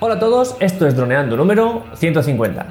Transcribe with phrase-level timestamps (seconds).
[0.00, 2.66] Hola a todos, esto es Droneando número 150.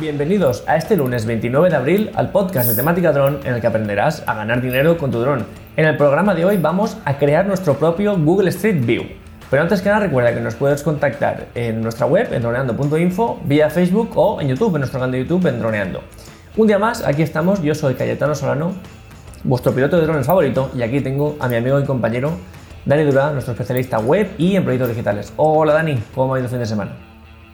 [0.00, 3.66] Bienvenidos a este lunes 29 de abril al podcast de temática dron en el que
[3.66, 5.44] aprenderás a ganar dinero con tu dron.
[5.76, 9.04] En el programa de hoy vamos a crear nuestro propio Google Street View.
[9.50, 13.68] Pero antes que nada recuerda que nos puedes contactar en nuestra web en droneando.info, vía
[13.68, 16.00] Facebook o en YouTube, en nuestro canal de YouTube en Droneando.
[16.56, 18.72] Un día más, aquí estamos, yo soy Cayetano Solano,
[19.44, 22.32] vuestro piloto de drones favorito, y aquí tengo a mi amigo y compañero
[22.84, 25.32] Dani Durán, nuestro especialista web y en proyectos digitales.
[25.36, 26.92] Hola Dani, ¿cómo ha ido el fin de semana?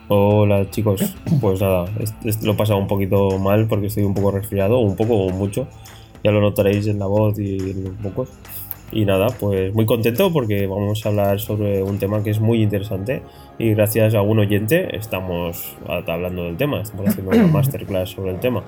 [0.08, 1.84] Hola chicos, pues nada,
[2.42, 5.66] lo he pasado un poquito mal porque estoy un poco resfriado, un poco o mucho,
[6.24, 8.28] ya lo notaréis en la voz y en los pocos.
[8.90, 12.62] Y nada, pues muy contento porque vamos a hablar sobre un tema que es muy
[12.62, 13.22] interesante
[13.58, 18.40] y gracias a un oyente estamos hablando del tema, estamos haciendo una masterclass sobre el
[18.40, 18.64] tema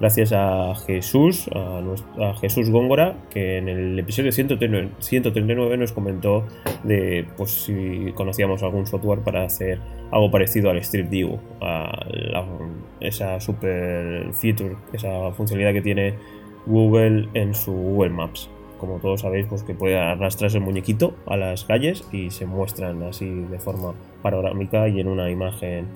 [0.00, 6.44] gracias a Jesús, a, Jesús Góngora, que en el episodio 139, nos comentó
[6.82, 9.78] de pues, si conocíamos algún software para hacer
[10.10, 12.06] algo parecido al Street View, a
[13.00, 16.14] esa super feature, esa funcionalidad que tiene
[16.66, 18.50] Google en su Google Maps.
[18.78, 23.02] Como todos sabéis, pues que puede arrastrarse el muñequito a las calles y se muestran
[23.02, 25.86] así de forma panorámica y en una imagen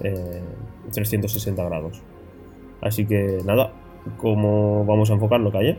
[0.00, 2.02] 360 eh, grados.
[2.80, 3.72] Así que nada,
[4.16, 5.78] ¿cómo vamos a enfocarlo, Calle?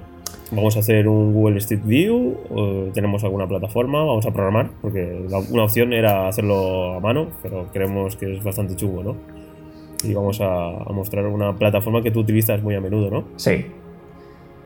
[0.51, 2.91] ¿Vamos a hacer un Google Street View?
[2.93, 4.03] ¿Tenemos alguna plataforma?
[4.03, 4.71] ¿Vamos a programar?
[4.81, 9.15] Porque una opción era hacerlo a mano, pero creemos que es bastante chungo, ¿no?
[10.03, 13.23] Y vamos a, mostrar una plataforma que tú utilizas muy a menudo, ¿no?
[13.35, 13.65] Sí.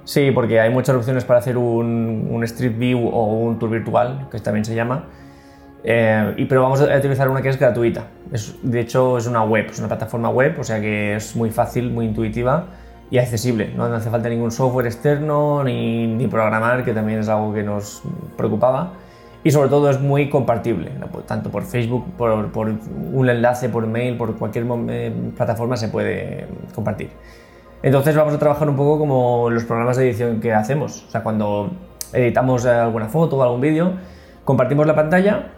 [0.05, 4.39] Sí, porque hay muchas opciones para hacer un, Street View o un tour virtual, que
[4.39, 5.09] también se llama.
[5.83, 8.07] Eh, y, pero vamos a utilizar una que es gratuita.
[8.61, 11.91] de hecho, es una web, es una plataforma web, o sea que es muy fácil,
[11.91, 12.67] muy intuitiva
[13.11, 13.71] y accesible.
[13.75, 18.01] No hace falta ningún software externo ni, ni programar, que también es algo que nos
[18.37, 18.93] preocupaba.
[19.45, 20.89] Y sobre todo es muy compartible,
[21.27, 26.47] tanto por Facebook, por, por, un enlace, por mail, por cualquier eh, plataforma se puede
[26.73, 27.09] compartir.
[27.81, 31.03] Entonces vamos a trabajar un poco como los programas de edición que hacemos.
[31.09, 31.71] O sea, cuando
[32.13, 33.91] editamos alguna foto o algún vídeo,
[34.45, 35.49] compartimos la pantalla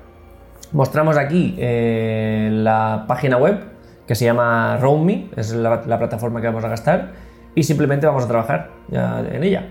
[0.76, 3.60] Mostramos aquí eh, la página web
[4.06, 7.14] que se llama RoamMe, es la, plataforma que vamos a gastar,
[7.56, 9.70] y simplemente vamos a trabajar ya en ella.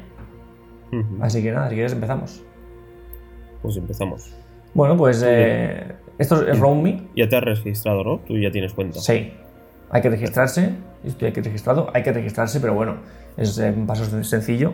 [1.21, 2.43] Así que nada, si quieres empezamos.
[3.61, 4.35] Pues empezamos.
[4.73, 7.03] Bueno, pues eh, esto es RoamMe.
[7.17, 8.21] Ya te has registrado, ¿no?
[8.21, 8.99] Tú ya tienes cuenta.
[8.99, 9.31] Sí.
[9.91, 10.71] Hay que registrarse.
[11.05, 11.91] Estoy aquí registrado.
[11.93, 12.97] Hay que registrarse, pero bueno,
[13.37, 14.73] es eh, un paso sencillo.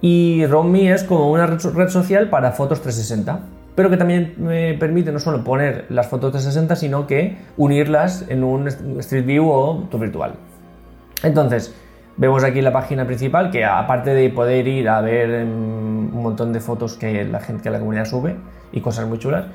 [0.00, 5.10] Y RoamMe es como una red social para fotos 360 pero que también me permite
[5.10, 9.88] no solo poner las fotos de 60, sino que unirlas en un Street View o
[9.90, 10.34] tu virtual.
[11.22, 11.74] Entonces,
[12.16, 16.52] vemos aquí la página principal que aparte de poder ir a ver em, un montón
[16.52, 18.36] de fotos que la gente que la comunidad sube
[18.72, 19.46] y cosas muy chulas,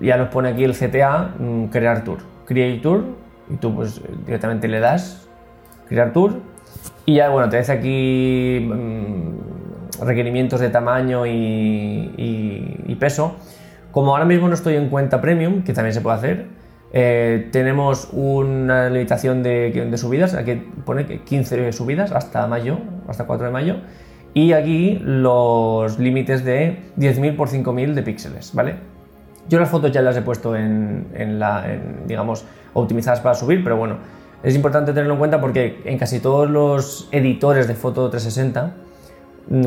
[0.00, 3.04] ya nos pone aquí el CTA mm, crear tour, create tour
[3.50, 5.28] y tú pues directamente le das
[5.88, 6.34] crear tour
[7.04, 13.36] y ya bueno te dice aquí mm, requerimientos de tamaño y peso
[13.96, 16.46] como ahora mismo no estoy en cuenta premium, que también se puede hacer,
[16.92, 20.52] eh, tenemos una limitación de, subidas, aquí
[20.84, 23.76] pone 15 subidas hasta mayo, hasta 4 de mayo,
[24.34, 28.74] y aquí los límites de 10.000 por 5.000 de píxeles, ¿vale?
[29.48, 31.64] Yo las fotos ya las he puesto en, la,
[32.06, 33.96] digamos, optimizadas para subir, pero bueno,
[34.42, 38.85] es importante tenerlo en cuenta porque en casi todos los editores de foto 360 Mm,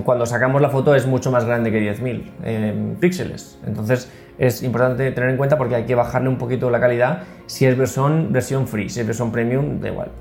[0.03, 3.59] cuando sacamos la foto es mucho más grande que 10.000 eh, píxeles.
[3.65, 7.65] Entonces es importante tener en cuenta porque hay que bajarle un poquito la calidad si
[7.65, 10.11] es versión, versión free, si es versión premium, da igual.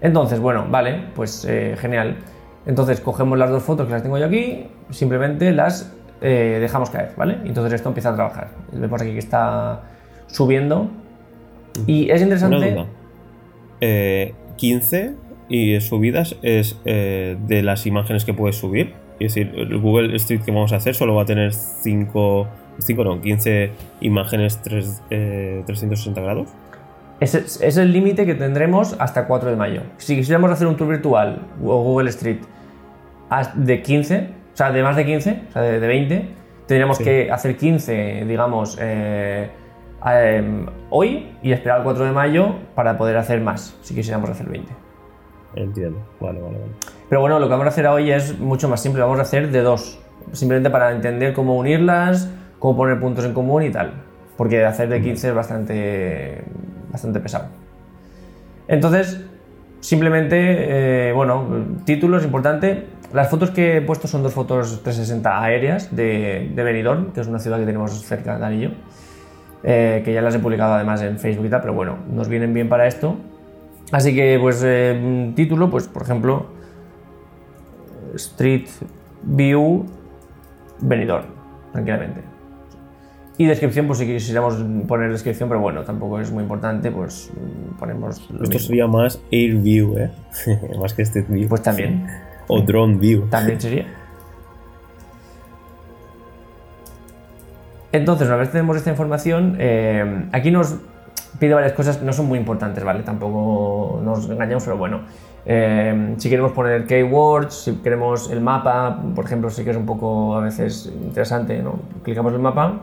[0.00, 2.16] Entonces, bueno, vale, pues eh, genial.
[2.66, 7.12] Entonces cogemos las dos fotos que las tengo yo aquí, simplemente las eh, dejamos caer,
[7.16, 7.38] ¿vale?
[7.44, 8.48] Entonces esto empieza a trabajar.
[8.72, 9.82] Vemos aquí que está
[10.26, 10.90] subiendo.
[11.86, 12.86] Y es interesante...
[14.56, 15.16] 15
[15.48, 18.94] y subidas es eh, de las imágenes que puedes subir.
[19.20, 22.48] Es decir, el Google Street que vamos a hacer solo va a tener 5,
[22.78, 25.02] 5 no, 15 imágenes 3,
[25.66, 26.48] 360 eh, grados.
[27.20, 29.82] Ese es el límite que tendremos hasta 4 de mayo.
[29.98, 32.38] Si quisiéramos hacer un tour virtual o Google Street
[33.54, 36.28] de 15, o sea, de más de 15, o sea, de, 20,
[36.66, 39.48] tendríamos que hacer 15, digamos, eh,
[40.04, 44.48] em, hoy y esperar el 4 de mayo para poder hacer más, si quisiéramos hacer
[44.48, 44.72] 20.
[45.54, 46.72] Entiendo, vale, vale, vale.
[47.08, 49.50] Pero bueno, lo que vamos a hacer hoy es mucho más simple, vamos a hacer
[49.50, 50.00] de dos,
[50.32, 53.92] simplemente para entender cómo unirlas, cómo poner puntos en común y tal,
[54.36, 56.44] porque hacer de 15 es bastante,
[56.90, 57.46] bastante pesado.
[58.68, 59.22] Entonces,
[59.80, 61.46] simplemente, eh, bueno,
[61.84, 67.12] título es importante, las fotos que he puesto son dos fotos 360 aéreas de, Benidorm,
[67.12, 68.70] que es una ciudad que tenemos cerca, de Anillo,
[69.64, 72.54] eh, que ya las he publicado además en Facebook y tal, pero bueno, nos vienen
[72.54, 73.16] bien para esto.
[73.92, 76.46] Así que, pues, eh, título, pues, por ejemplo,
[78.14, 78.66] Street
[79.22, 79.84] View
[80.80, 81.26] Benidorm,
[81.72, 82.22] tranquilamente.
[83.38, 84.56] Y descripción, pues si quisiéramos
[84.86, 87.30] poner descripción, pero bueno, tampoco es muy importante, pues
[87.78, 88.30] ponemos...
[88.30, 88.58] lo Esto mismo.
[88.58, 90.10] sería más Air View, ¿eh?
[90.80, 91.48] más que Street View.
[91.48, 92.06] Pues también,
[92.48, 93.28] O Drone View.
[93.28, 93.86] también sería.
[97.92, 100.76] Entonces, una vez tenemos esta información, eh, aquí nos
[101.38, 103.02] pide varias cosas no son muy importantes, ¿vale?
[103.02, 105.00] Tampoco nos engañamos, pero bueno.
[105.44, 109.86] Eh, si queremos poner keywords, si queremos el mapa, por ejemplo, sí que es un
[109.86, 111.80] poco a veces interesante, ¿no?
[112.04, 112.80] Clicamos el mapa,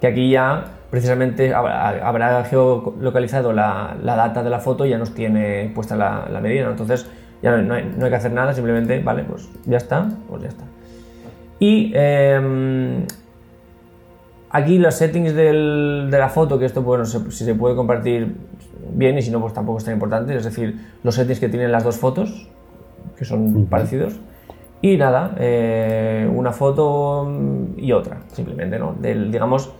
[0.00, 4.98] que aquí ya precisamente habrá, habrá geolocalizado la, la data de la foto y ya
[4.98, 6.72] nos tiene puesta la, la medida, ¿no?
[6.72, 7.08] Entonces
[7.42, 10.42] ya no, no hay, no hay que hacer nada, simplemente, vale, pues ya está, pues
[10.42, 10.64] ya está.
[11.58, 13.06] Y eh,
[14.50, 18.34] aquí los settings del- de la foto, que esto, bueno, se- si se puede compartir
[18.92, 21.70] bien y si no, pues tampoco es tan importante, es decir, los settings que tienen
[21.72, 22.48] las dos fotos,
[23.16, 24.14] que son parecidos.
[24.82, 27.30] Y nada, eh, una foto
[27.76, 28.94] y otra, simplemente, ¿no?
[28.98, 29.70] Del, digamos,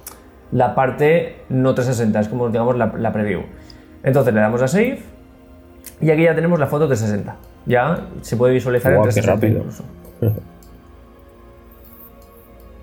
[0.53, 3.41] la parte no 360, es como, digamos, la, la preview.
[4.03, 5.01] Entonces le damos a Save
[6.03, 7.37] y aquí ya tenemos la foto 360.
[7.67, 9.61] Ya se puede visualizar Guau, en qué 360 rápido.
[9.61, 9.85] incluso.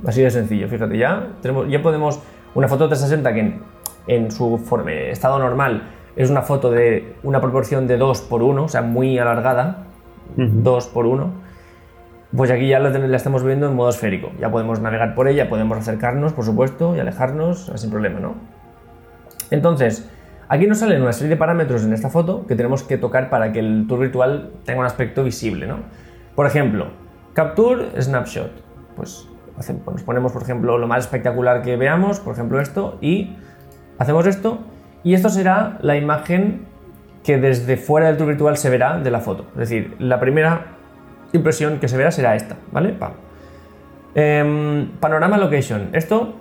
[0.06, 2.20] Así de sencillo, fíjate, ya, tenemos, ya podemos.
[2.56, 3.62] Una foto 360 que en,
[4.08, 8.64] en su forma- estado normal es una foto de una proporción de 2 por 1,
[8.64, 9.86] o sea, muy alargada,
[10.36, 11.48] 2 por 1.
[12.36, 14.32] Pues aquí ya la, la estamos viendo en modo esférico.
[14.40, 18.36] Ya podemos navegar por ella, podemos acercarnos, por supuesto, y alejarnos sin problema, ¿no?
[19.50, 20.10] Entonces,
[20.50, 23.52] aquí nos salen una serie de parámetros en esta foto que tenemos que tocar para
[23.52, 25.78] que el tour virtual tenga un aspecto visible, ¿no?
[26.36, 26.88] Por ejemplo,
[27.34, 28.52] Capture Snapshot.
[28.96, 29.28] Pues
[29.58, 33.36] nos ponemos, por ejemplo, lo más espectacular que veamos, por ejemplo esto, y
[33.98, 34.60] hacemos esto,
[35.04, 36.66] y esto será la imagen
[37.24, 39.46] que desde fuera del tour virtual se verá de la foto.
[39.54, 40.78] Es decir, la primera
[41.34, 42.96] impresión que se verá será esta, ¿vale?
[44.16, 45.90] Em, panorama Location.
[45.94, 46.36] Esto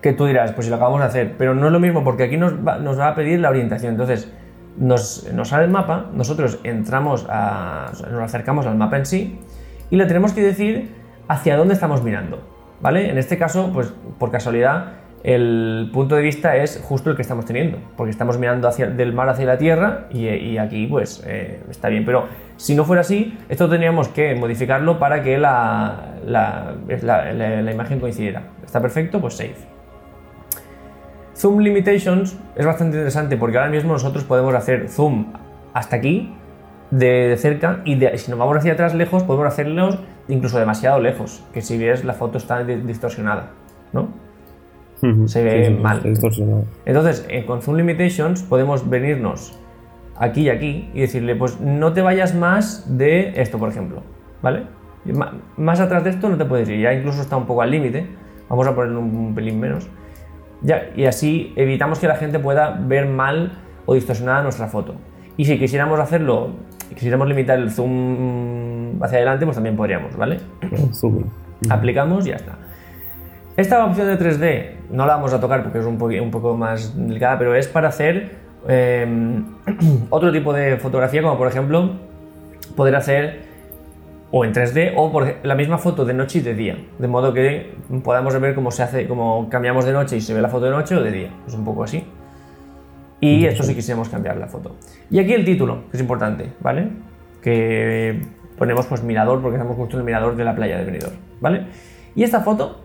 [0.00, 2.24] que tú dirás, pues si lo acabamos de hacer, pero no es lo mismo porque
[2.24, 3.92] aquí nos va, a pedir la orientación.
[3.92, 4.32] Entonces,
[4.76, 9.38] nos, nos sale el mapa, nosotros entramos a, nos acercamos al mapa en sí
[9.90, 11.01] y le tenemos que decir
[11.32, 12.40] hacia dónde estamos mirando,
[12.80, 13.08] ¿vale?
[13.08, 14.92] En este caso, pues por casualidad,
[15.24, 19.14] el punto de vista es justo el que estamos teniendo, porque estamos mirando hacia, del
[19.14, 22.26] mar hacia la tierra y, aquí pues eh, está bien, pero
[22.56, 28.42] si no fuera así, esto tendríamos que modificarlo para que la, la, imagen coincidiera.
[28.62, 29.20] ¿Está perfecto?
[29.20, 29.56] Pues save.
[31.34, 35.32] Zoom Limitations es bastante interesante porque ahora mismo nosotros podemos hacer zoom
[35.72, 36.34] hasta aquí,
[36.90, 39.98] de, cerca, y si nos vamos hacia atrás lejos, podemos hacerlos
[40.32, 43.50] incluso demasiado lejos, que si ves la foto está di- distorsionada,
[43.92, 44.08] ¿no?
[45.26, 45.96] Se ve mal.
[45.98, 46.64] está distorsionado.
[46.84, 49.58] Entonces, eh, con Zoom Limitations podemos venirnos
[50.16, 54.02] aquí y aquí y decirle, pues no te vayas más de esto, por ejemplo,
[54.42, 54.64] ¿vale?
[55.56, 58.06] Más atrás de esto no te puedes ir, ya incluso está un poco al límite,
[58.48, 59.88] vamos a poner un pelín menos.
[60.60, 64.94] Ya, y así evitamos que la gente pueda ver mal o distorsionada nuestra foto.
[65.36, 66.50] Y si quisiéramos hacerlo,
[66.94, 70.38] quisiéramos limitar el zoom hacia adelante, pues también podríamos, ¿vale?
[71.68, 72.56] Aplicamos y ya está.
[73.56, 77.38] Esta opción de 3D no la vamos a tocar porque es un, poco más delicada,
[77.38, 78.30] pero es para hacer
[78.68, 79.42] eh,
[80.10, 81.90] otro tipo de fotografía, como por ejemplo
[82.76, 83.52] poder hacer
[84.30, 87.34] o en 3D o por la misma foto de noche y de día, de modo
[87.34, 90.64] que podamos ver cómo se hace, cómo cambiamos de noche y se ve la foto
[90.64, 92.02] de noche o de día, es un poco así.
[93.22, 94.74] Y esto si quisiéramos cambiar la foto.
[95.08, 96.88] Y aquí el título, que es importante, ¿vale?
[97.40, 98.20] Que
[98.58, 101.66] ponemos pues mirador porque estamos justo en el mirador de la playa de Benidorm, ¿vale?
[102.16, 102.80] Y esta foto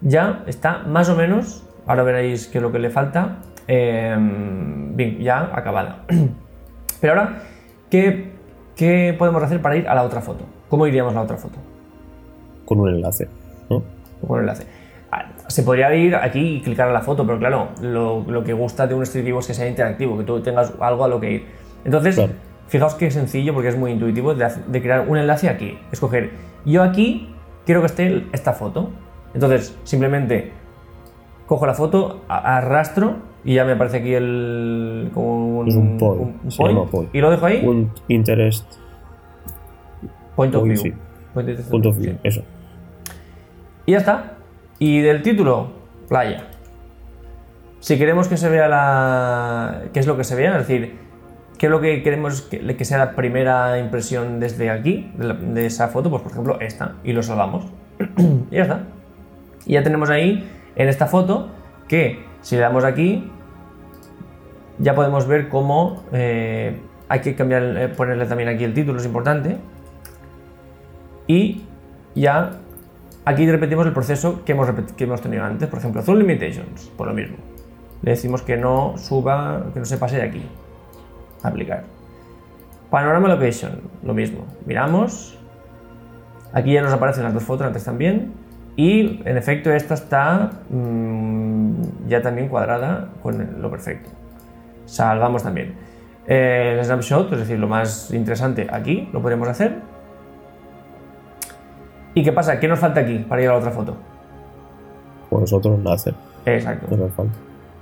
[0.00, 5.50] ya está más o menos, ahora veréis que lo que le falta, eh, bien, ya
[5.54, 6.04] acabada.
[7.00, 7.42] Pero ahora,
[7.88, 8.32] ¿qué,
[8.74, 10.46] ¿qué podemos hacer para ir a la otra foto?
[10.68, 11.58] ¿Cómo iríamos a la otra foto?
[12.64, 13.28] Con un enlace.
[13.68, 13.84] ¿no?
[14.26, 14.66] con el enlace.
[15.50, 18.86] Se podría ir aquí y clicar a la foto, pero claro, lo, lo que gusta
[18.86, 21.30] de un Street View es que sea interactivo, que tú tengas algo a lo que
[21.32, 21.44] ir.
[21.84, 22.32] Entonces, Claro.
[22.68, 25.76] fijaos que sencillo, porque es muy intuitivo, de, de crear un enlace aquí.
[25.90, 26.30] Escoger,
[26.64, 27.34] yo aquí
[27.66, 28.90] quiero que esté esta foto.
[29.34, 30.52] Entonces, simplemente
[31.46, 35.10] cojo la foto, arrastro y ya me aparece aquí el.
[35.12, 37.14] como un, Es un point, se point, llama point.
[37.14, 38.66] Y lo dejo ahí, Un interest
[40.36, 40.76] point of view.
[40.76, 40.92] sí.
[41.34, 42.02] Point of- sí.
[42.02, 42.16] view.
[42.22, 42.42] Eso.
[43.86, 44.34] Y ya está.
[44.80, 45.68] Y del título,
[46.08, 46.44] playa.
[47.80, 49.82] Si queremos que se vea la.
[49.92, 50.52] ¿Qué es lo que se vea?
[50.58, 50.96] Es decir,
[51.58, 56.08] ¿qué es lo que queremos que, sea la primera impresión desde aquí, de esa foto?
[56.08, 57.66] Pues por ejemplo esta, y lo salvamos.
[58.50, 58.84] y ya está.
[59.66, 61.50] Y ya tenemos ahí en esta foto
[61.86, 63.30] que si le damos aquí,
[64.78, 69.04] ya podemos ver cómo eh, hay que cambiar, eh, ponerle también aquí el título, es
[69.04, 69.58] importante.
[71.26, 71.64] Y
[72.14, 72.60] ya
[73.24, 75.68] aquí repetimos el proceso que hemos, que hemos tenido antes.
[75.68, 77.36] Por ejemplo, Zoom Limitations, por lo mismo.
[78.02, 80.42] Le decimos que no suba, que no se pase de aquí.
[81.42, 81.84] Aplicar.
[82.90, 84.46] Panorama Location, lo mismo.
[84.66, 85.38] Miramos.
[86.52, 88.32] Aquí ya nos aparecen las dos fotos, antes también.
[88.76, 94.10] Y en efecto, esta está mm, ya también cuadrada con lo perfecto.
[94.86, 95.74] Salvamos también.
[96.26, 99.76] Eh, el snapshot, es decir, lo más interesante aquí, lo podemos hacer.
[102.14, 102.58] ¿Y qué pasa?
[102.58, 103.96] ¿Qué nos falta aquí para ir a la otra foto?
[105.28, 105.78] Pues nosotros
[106.46, 106.86] Exacto.
[106.90, 107.34] no nos falta.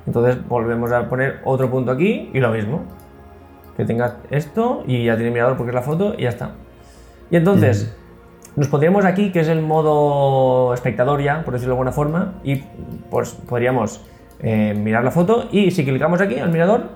[0.06, 2.82] Entonces volvemos a poner otro punto aquí y lo mismo.
[3.76, 6.52] Que tenga esto y ya tiene mirador porque es la foto y ya está.
[7.30, 7.96] Y entonces
[8.56, 12.56] nos pondríamos aquí, que es el modo espectador ya, por decirlo de alguna forma, y
[13.08, 14.04] pues podríamos
[14.40, 16.88] eh, mirar la foto y si clicamos aquí al mirador,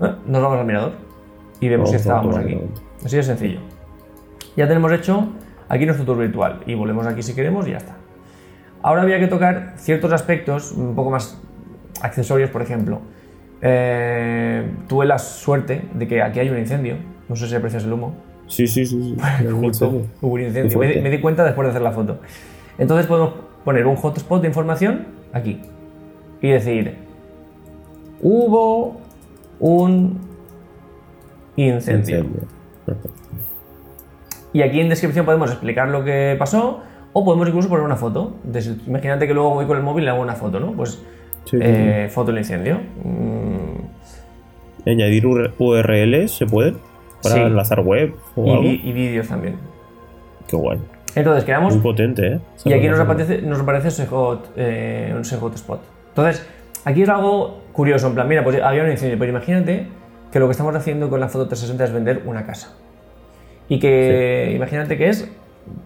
[0.00, 0.92] eh, nos vamos al mirador
[1.60, 2.60] y vemos Vamos si estábamos aquí.
[3.04, 3.60] Así de sencillo.
[4.54, 5.28] Ya tenemos hecho
[5.68, 7.94] aquí nuestro tour virtual y volvemos aquí si queremos y ya está.
[8.82, 11.40] Ahora había que tocar ciertos aspectos un poco más
[12.00, 13.00] accesorios, por ejemplo.
[13.60, 16.96] Eh, tuve la suerte de que aquí hay un incendio.
[17.28, 18.14] No sé si aprecias el humo.
[18.46, 19.16] Sí, sí, sí.
[19.16, 19.46] sí.
[19.60, 20.78] Justo hubo un incendio.
[20.78, 22.18] Me, di- me di cuenta después de hacer la foto.
[22.78, 23.34] Entonces podemos
[23.64, 25.60] poner un hotspot de información aquí
[26.40, 26.94] y decir:
[28.22, 29.00] hubo
[29.58, 30.18] un
[31.56, 32.18] incendio.
[32.20, 32.48] Incendio.
[34.58, 36.80] Y aquí en descripción podemos explicar lo que pasó
[37.12, 38.34] o podemos incluso poner una foto.
[38.88, 40.72] Imagínate que luego voy con el móvil y le hago una foto, ¿no?
[40.72, 41.00] Pues
[41.44, 42.80] Sí, sí, eh, foto del incendio.
[43.04, 46.74] Mm, Añadir UR- URLs se puede
[47.22, 47.40] para Sí.
[47.40, 48.62] enlazar web o y, algo.
[48.62, 49.54] vi- y vídeos también.
[50.48, 50.80] Qué guay.
[51.14, 52.40] Entonces creamos Muy potente, ¿eh?
[52.64, 53.88] y aquí nos aparece, nos aparece
[54.56, 55.80] eh, un hotspot.
[56.08, 56.44] Entonces,
[56.84, 59.86] aquí es algo curioso, en plan, mira, pues había un incendio, pero imagínate
[60.32, 62.76] que lo que estamos haciendo con la foto 360 es vender una casa.
[63.68, 65.30] Y que imagínate que es,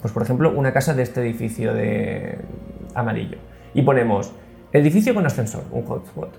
[0.01, 2.39] pues por ejemplo, una casa de este edificio de
[2.95, 3.39] amarillo.
[3.75, 4.33] Y ponemos
[4.73, 6.31] edificio con ascensor, un hotspot.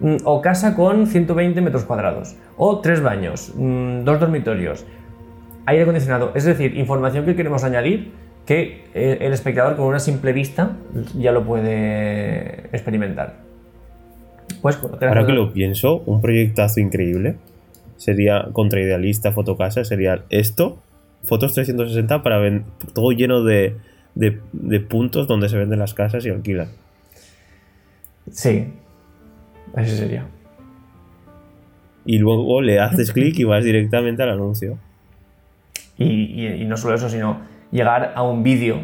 [0.00, 2.36] Mm, O casa con 120 metros cuadrados.
[2.56, 4.84] O tres baños, mm, dos dormitorios,
[5.66, 6.32] aire acondicionado.
[6.34, 8.12] Es decir, información que queremos añadir
[8.46, 10.76] que eh, el espectador con una simple vista
[11.16, 13.36] ya lo puede experimentar.
[14.60, 17.36] Pues, Ahora que lo pienso, un proyectazo increíble
[17.96, 20.78] sería contra Idealista, Fotocasa, sería esto,
[21.24, 23.76] fotos 360 para ven- todo lleno de,
[24.14, 26.68] de- de puntos donde se venden las casas y alquilan.
[28.30, 28.72] Sí,
[29.74, 30.26] así sería.
[32.06, 34.78] Y luego le haces clic y vas directamente al anuncio.
[35.96, 38.78] Y, y- y no solo eso, sino llegar a un vídeo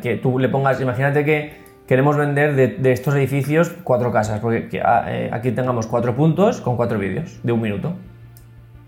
[0.00, 1.52] que, tú le pongas, imagínate que
[1.86, 6.14] queremos vender de, de estos edificios cuatro casas, porque que, ah, eh, aquí tengamos cuatro
[6.14, 7.94] puntos con cuatro vídeos de un minuto.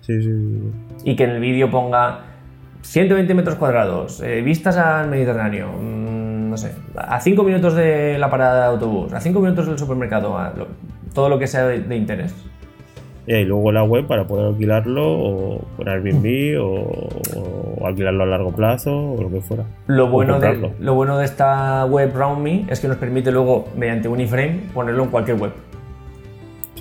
[0.04, 0.70] Sí, sí, sí.
[1.04, 2.20] Y que en el vídeo ponga
[2.82, 8.28] 120 metros cuadrados, eh, vistas al Mediterráneo, mm, no sé, a 5 minutos de la
[8.30, 10.68] parada de autobús, a 5 minutos del supermercado, a lo-
[11.14, 12.34] todo lo que sea de, de interés.
[13.26, 17.08] Y luego la web para poder alquilarlo o por Airbnb o,
[17.80, 19.64] o alquilarlo a largo plazo o lo que fuera.
[19.86, 20.48] Lo bueno, de,
[20.80, 25.04] lo bueno de esta web RoundMe es que nos permite luego, mediante un iframe, ponerlo
[25.04, 25.52] en cualquier web.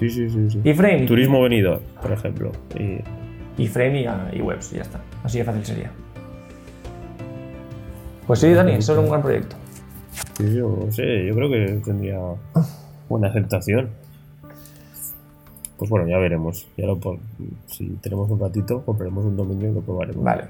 [0.10, 0.50] Sí, sí, sí.
[0.64, 0.70] sí.
[0.70, 2.52] Iframe, Turismo venidor, por ejemplo.
[2.78, 3.00] Y
[3.62, 3.66] y,
[4.34, 5.00] y webs, y ya está.
[5.24, 5.92] Así de fácil sería.
[8.26, 9.56] Pues sí, Dani, eso es un gran proyecto.
[10.38, 12.18] Sí, sí, no sé, yo creo que tendría
[13.10, 13.90] buena aceptación.
[15.78, 16.68] Pues bueno, ya veremos.
[16.78, 17.20] Ya lo pon-
[17.68, 20.24] si tenemos un ratito, compraremos un dominio y lo probaremos.
[20.24, 20.46] Vale.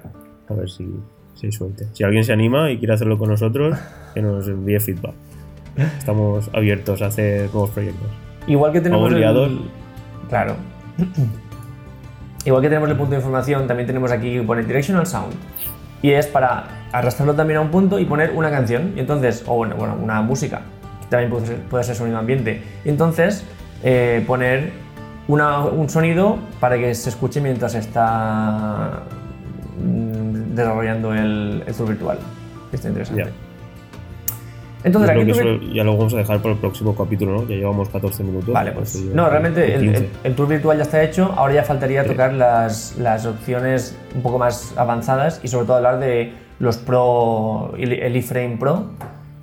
[0.49, 0.87] A ver si,
[1.35, 1.87] si hay suerte.
[1.93, 3.77] Si alguien se anima y quiere hacerlo con nosotros,
[4.13, 5.15] que nos envíe feedback.
[5.97, 8.07] Estamos abiertos a hacer nuevos proyectos.
[8.47, 9.23] Igual que tenemos el.
[10.29, 10.55] Claro.
[12.45, 15.33] Igual que tenemos el punto de información, también tenemos aquí que pone Directional Sound.
[16.01, 18.91] Y es para arrastrarlo también a un punto y poner una canción.
[18.95, 20.61] Y entonces, o bueno, bueno una música,
[21.01, 22.61] que también puede ser, puede ser sonido ambiente.
[22.83, 23.45] Y entonces,
[23.81, 24.71] eh, poner
[25.29, 29.03] una- un sonido para que se escuche mientras está
[29.81, 32.17] mm, desarrollando el, el tour virtual.
[32.73, 33.23] Está interesante.
[34.83, 37.47] Entonces, aquí que tuve- eso ya lo vamos a dejar para el próximo capítulo, ¿no?
[37.47, 38.53] Ya llevamos 14 minutos.
[38.53, 38.95] Vale, pues.
[39.13, 39.97] No, realmente el, 15.
[39.97, 41.31] el- el tour virtual ya está hecho.
[41.37, 45.99] Ahora ya faltaría tocar las, las opciones un poco más avanzadas y sobre todo hablar
[45.99, 48.87] de los Pro, el iframe Pro,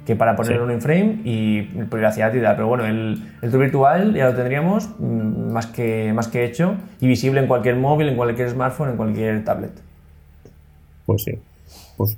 [0.07, 0.53] que para Sí.
[0.53, 2.57] en un frame y privacidad y tal.
[2.57, 6.75] Pero bueno, el, el tour virtual ya lo tendríamos mm, más que, más que hecho
[7.01, 9.73] y visible en cualquier móvil, en cualquier smartphone, en cualquier tablet.
[11.07, 11.33] Pues sí.
[12.01, 12.17] Pues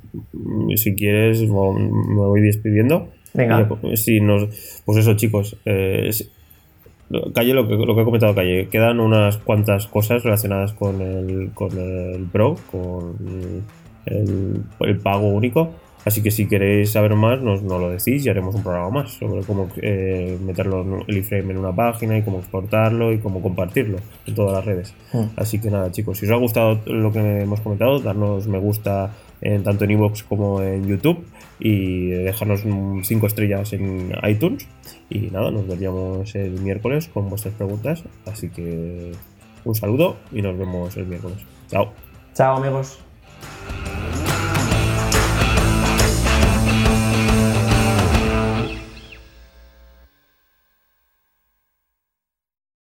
[0.81, 3.09] si quieres, me voy despidiendo.
[3.35, 3.63] Venga.
[3.63, 5.57] Y pues, si nos, pues eso, chicos.
[5.65, 6.11] eh,
[7.35, 11.51] Calle, lo que, lo que ha comentado Calle, quedan unas cuantas cosas relacionadas con el,
[11.53, 13.17] con el Pro, con
[14.07, 15.75] el, el pago único.
[16.05, 19.13] Así que si queréis saber más, nos, nos lo decís y haremos un programa más
[19.13, 23.41] sobre cómo eh, meterlo en el iframe en una página y cómo exportarlo y cómo
[23.41, 24.95] compartirlo en todas las redes.
[25.13, 25.25] Mm.
[25.37, 29.11] Así que nada, chicos, si os ha gustado lo que hemos comentado, darnos me gusta
[29.41, 31.25] en, tanto en iVoox como en YouTube
[31.59, 34.67] y dejarnos 5 estrellas en iTunes.
[35.09, 38.03] Y nada, nos veríamos el miércoles con vuestras preguntas.
[38.27, 39.13] Así que
[39.65, 41.39] un saludo y nos vemos el miércoles.
[41.69, 41.93] Chao.
[42.35, 42.99] Chao amigos.